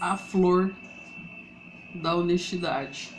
[0.00, 0.74] A flor
[1.94, 3.10] da honestidade.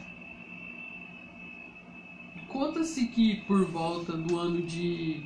[2.47, 5.21] Conta-se que por volta do ano de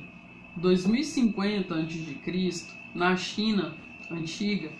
[0.56, 3.74] 2050 a.C., na China
[4.10, 4.70] antiga,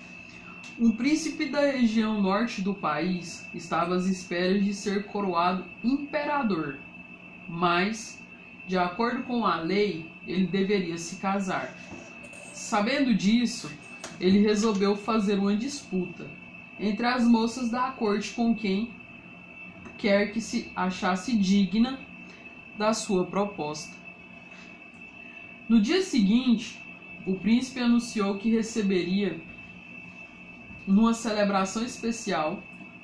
[0.78, 6.78] um príncipe da região norte do país estava às esperas de ser coroado imperador,
[7.48, 8.21] mas,
[8.72, 11.76] de acordo com a lei, ele deveria se casar.
[12.54, 13.70] Sabendo disso,
[14.18, 16.26] ele resolveu fazer uma disputa
[16.80, 18.90] entre as moças da corte com quem
[19.98, 22.00] quer que se achasse digna
[22.78, 23.94] da sua proposta.
[25.68, 26.82] No dia seguinte,
[27.26, 29.38] o príncipe anunciou que receberia,
[30.86, 32.62] numa celebração especial,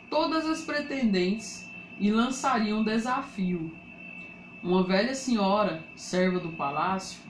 [0.09, 1.69] todas as pretendentes
[2.01, 3.71] e lançaria um desafio.
[4.63, 7.21] Uma velha senhora, serva do palácio,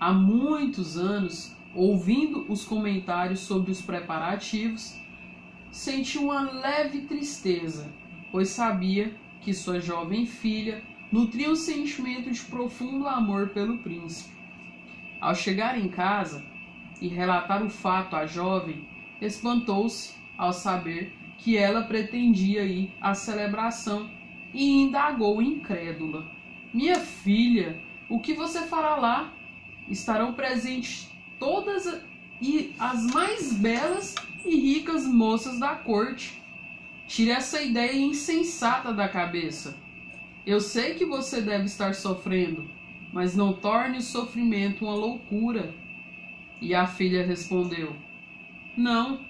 [0.00, 4.98] há muitos anos, ouvindo os comentários sobre os preparativos,
[5.70, 7.88] sentiu uma leve tristeza,
[8.32, 14.34] pois sabia que sua jovem filha nutria um sentimento de profundo amor pelo príncipe.
[15.20, 16.44] Ao chegar em casa
[17.00, 18.88] e relatar o fato à jovem,
[19.20, 24.10] espantou-se ao saber que ela pretendia ir à celebração
[24.52, 26.33] e indagou incrédula:
[26.74, 29.32] Minha filha, o que você fará lá?
[29.88, 31.08] Estarão presentes
[31.38, 32.02] todas
[32.42, 36.42] e as mais belas e ricas moças da corte.
[37.06, 39.76] Tire essa ideia insensata da cabeça.
[40.44, 42.68] Eu sei que você deve estar sofrendo,
[43.12, 45.72] mas não torne o sofrimento uma loucura.
[46.60, 47.94] E a filha respondeu:
[48.76, 49.20] Não,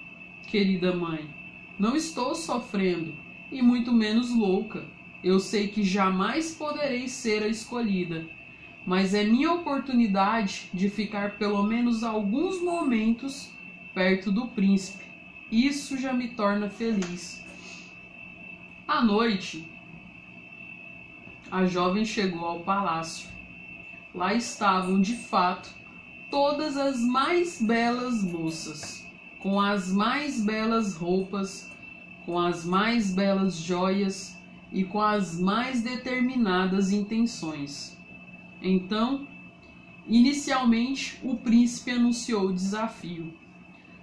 [0.47, 1.29] querida mãe,
[1.77, 3.13] não estou sofrendo,
[3.51, 4.94] e muito menos louca.
[5.25, 8.27] Eu sei que jamais poderei ser a escolhida,
[8.85, 13.49] mas é minha oportunidade de ficar pelo menos alguns momentos
[13.95, 15.03] perto do príncipe.
[15.51, 17.43] Isso já me torna feliz.
[18.87, 19.67] À noite,
[21.49, 23.27] a jovem chegou ao palácio.
[24.13, 25.73] Lá estavam, de fato,
[26.29, 29.03] todas as mais belas moças,
[29.39, 31.67] com as mais belas roupas,
[32.27, 34.35] com as mais belas joias
[34.71, 37.97] e com as mais determinadas intenções.
[38.61, 39.27] Então,
[40.07, 43.33] inicialmente, o príncipe anunciou o desafio: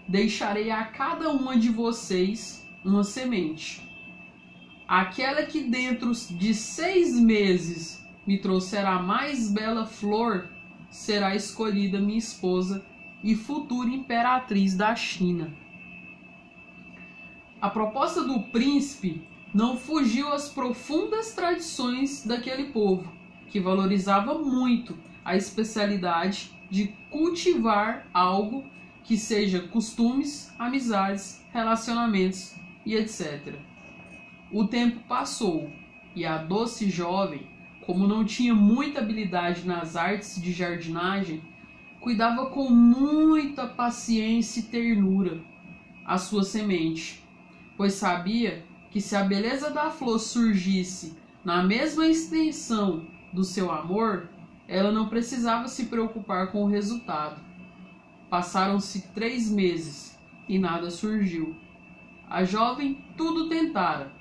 [0.09, 3.93] Deixarei a cada uma de vocês uma semente
[4.95, 10.51] Aquela que dentro de seis meses me trouxer a mais bela flor
[10.91, 12.85] será escolhida minha esposa
[13.25, 15.51] e futura imperatriz da China.
[17.59, 23.13] A proposta do príncipe não fugiu às profundas tradições daquele povo,
[23.51, 28.65] que valorizava muito a especialidade de cultivar algo
[29.05, 32.55] que seja costumes, amizades, relacionamentos
[32.87, 33.55] e etc.
[34.51, 35.71] O tempo passou
[36.15, 37.47] e a doce jovem,
[37.85, 41.43] como não tinha muita habilidade nas artes de jardinagem,
[42.01, 45.41] cuidava com muita paciência e ternura
[46.05, 47.23] a sua semente,
[47.77, 54.29] pois sabia que se a beleza da flor surgisse na mesma extensão do seu amor,
[54.69, 57.41] ela não precisava se preocupar com o resultado.
[58.31, 60.17] Passaram-se três meses
[60.49, 61.57] e nada surgiu.
[62.31, 64.13] A jovem tudo tentara,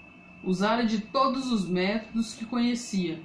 [0.44, 3.22] Usara de todos os métodos que conhecia,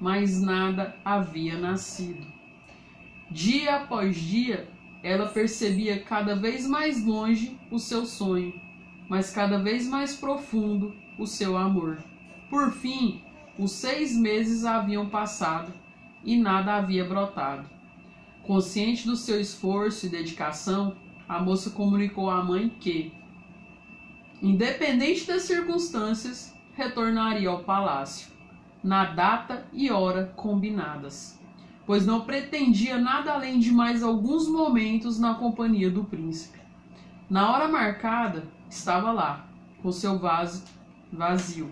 [0.00, 2.24] mas nada havia nascido.
[3.28, 4.68] Dia após dia,
[5.02, 8.54] ela percebia cada vez mais longe o seu sonho,
[9.10, 11.98] mas cada vez mais profundo o seu amor.
[12.48, 13.20] Por fim,
[13.58, 15.72] os seis meses haviam passado
[16.24, 17.68] e nada havia brotado.
[18.44, 20.96] Consciente do seu esforço e dedicação,
[21.28, 23.12] a moça comunicou à mãe que,
[24.40, 28.30] independente das circunstâncias, retornaria ao palácio,
[28.82, 31.36] na data e hora combinadas,
[31.84, 36.59] pois não pretendia nada além de mais alguns momentos na companhia do príncipe.
[37.30, 39.46] Na hora marcada, estava lá,
[39.80, 40.64] com seu vaso
[41.12, 41.70] vazio,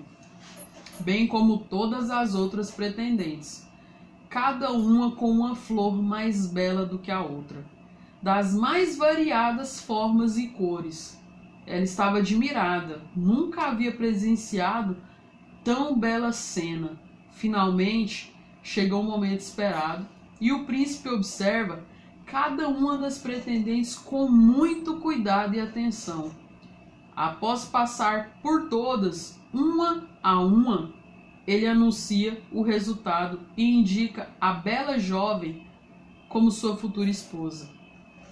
[1.00, 3.66] bem como todas as outras pretendentes,
[4.30, 7.66] cada uma com uma flor mais bela do que a outra,
[8.22, 11.20] das mais variadas formas e cores,
[11.66, 14.96] ela estava admirada, nunca havia presenciado
[15.64, 16.92] tão bela cena.
[17.32, 18.32] Finalmente
[18.62, 20.06] chegou o momento esperado
[20.40, 21.82] e o príncipe observa
[22.30, 26.30] cada uma das pretendentes com muito cuidado e atenção.
[27.16, 30.92] Após passar por todas, uma a uma,
[31.46, 35.66] ele anuncia o resultado e indica a bela jovem
[36.28, 37.70] como sua futura esposa.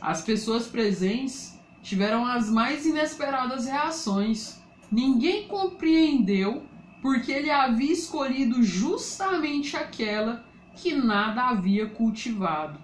[0.01, 4.61] As pessoas presentes tiveram as mais inesperadas reações.
[4.93, 6.63] Ninguém compreendeu
[7.01, 10.45] porque ele havia escolhido justamente aquela
[10.75, 12.79] que nada havia cultivado.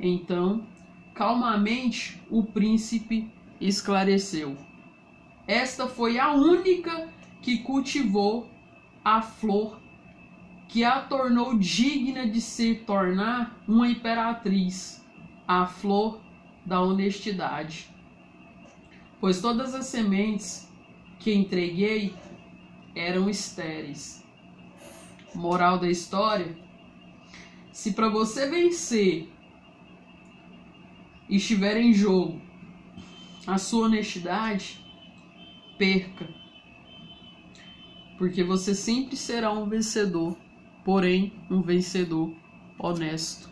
[0.00, 0.66] Então,
[1.14, 3.30] calmamente, o príncipe
[3.60, 4.56] esclareceu.
[5.46, 7.08] Esta foi a única
[7.42, 8.48] que cultivou
[9.04, 9.78] a flor
[10.68, 15.04] que a tornou digna de se tornar uma imperatriz,
[15.46, 16.20] a flor
[16.64, 17.90] da honestidade.
[19.20, 20.70] Pois todas as sementes
[21.18, 22.14] que entreguei
[22.94, 24.24] eram estéreis.
[25.34, 26.56] Moral da história:
[27.72, 29.28] se para você vencer
[31.30, 32.40] estiver em jogo
[33.46, 34.84] a sua honestidade,
[35.78, 36.28] perca.
[38.18, 40.36] Porque você sempre será um vencedor,
[40.84, 42.34] porém um vencedor
[42.78, 43.48] honesto.